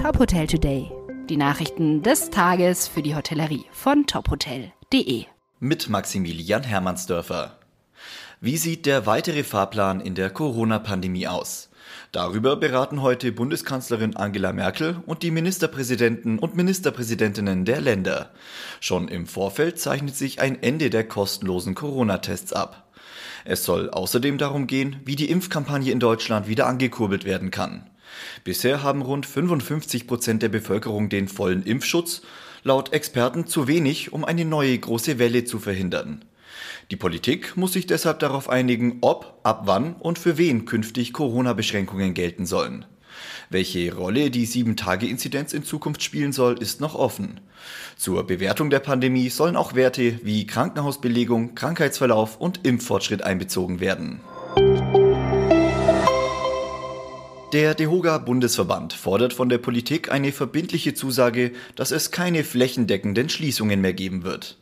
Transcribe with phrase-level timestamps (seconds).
[0.00, 0.90] Top Hotel Today.
[1.28, 5.26] Die Nachrichten des Tages für die Hotellerie von tophotel.de.
[5.58, 7.58] Mit Maximilian Hermannsdörfer.
[8.40, 11.68] Wie sieht der weitere Fahrplan in der Corona-Pandemie aus?
[12.12, 18.30] Darüber beraten heute Bundeskanzlerin Angela Merkel und die Ministerpräsidenten und Ministerpräsidentinnen der Länder.
[18.80, 22.90] Schon im Vorfeld zeichnet sich ein Ende der kostenlosen Corona-Tests ab.
[23.44, 27.90] Es soll außerdem darum gehen, wie die Impfkampagne in Deutschland wieder angekurbelt werden kann.
[28.44, 32.22] Bisher haben rund 55 Prozent der Bevölkerung den vollen Impfschutz,
[32.62, 36.24] laut Experten zu wenig, um eine neue große Welle zu verhindern.
[36.90, 42.14] Die Politik muss sich deshalb darauf einigen, ob, ab wann und für wen künftig Corona-Beschränkungen
[42.14, 42.84] gelten sollen.
[43.48, 47.40] Welche Rolle die 7-Tage-Inzidenz in Zukunft spielen soll, ist noch offen.
[47.96, 54.20] Zur Bewertung der Pandemie sollen auch Werte wie Krankenhausbelegung, Krankheitsverlauf und Impffortschritt einbezogen werden.
[57.52, 63.80] Der DEHOGA Bundesverband fordert von der Politik eine verbindliche Zusage, dass es keine flächendeckenden Schließungen
[63.80, 64.56] mehr geben wird.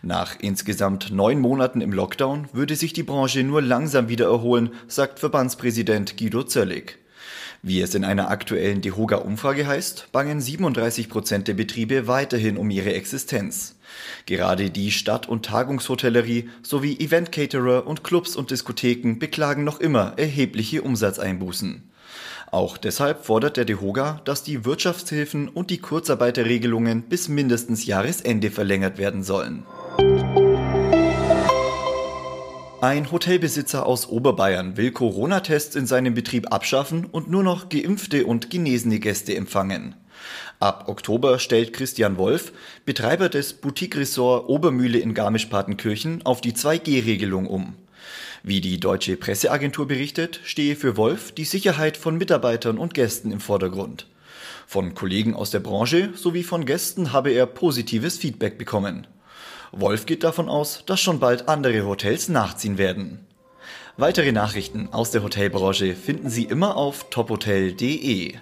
[0.00, 5.18] Nach insgesamt neun Monaten im Lockdown würde sich die Branche nur langsam wieder erholen, sagt
[5.18, 6.98] Verbandspräsident Guido Zöllig.
[7.62, 12.94] Wie es in einer aktuellen DEHOGA-Umfrage heißt, bangen 37 Prozent der Betriebe weiterhin um ihre
[12.94, 13.76] Existenz.
[14.24, 20.80] Gerade die Stadt- und Tagungshotellerie sowie Event-Caterer und Clubs und Diskotheken beklagen noch immer erhebliche
[20.80, 21.82] Umsatzeinbußen.
[22.50, 28.96] Auch deshalb fordert der DEHOGA, dass die Wirtschaftshilfen und die Kurzarbeiterregelungen bis mindestens Jahresende verlängert
[28.96, 29.64] werden sollen.
[32.82, 38.48] Ein Hotelbesitzer aus Oberbayern will Corona-Tests in seinem Betrieb abschaffen und nur noch geimpfte und
[38.48, 39.94] genesene Gäste empfangen.
[40.60, 42.54] Ab Oktober stellt Christian Wolf,
[42.86, 47.74] Betreiber des Boutique-Ressort Obermühle in Garmisch-Partenkirchen, auf die 2G-Regelung um.
[48.42, 53.40] Wie die deutsche Presseagentur berichtet, stehe für Wolf die Sicherheit von Mitarbeitern und Gästen im
[53.40, 54.06] Vordergrund.
[54.66, 59.06] Von Kollegen aus der Branche sowie von Gästen habe er positives Feedback bekommen.
[59.72, 63.26] Wolf geht davon aus, dass schon bald andere Hotels nachziehen werden.
[63.96, 68.34] Weitere Nachrichten aus der Hotelbranche finden Sie immer auf tophotel.de.